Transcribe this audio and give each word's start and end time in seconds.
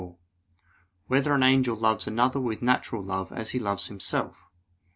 4] 0.01 0.17
Whether 1.05 1.35
an 1.35 1.43
Angel 1.43 1.75
Loves 1.77 2.07
Another 2.07 2.39
with 2.39 2.63
Natural 2.63 3.03
Love 3.03 3.31
As 3.31 3.51
He 3.51 3.59
Loves 3.59 3.85
Himself? 3.85 4.49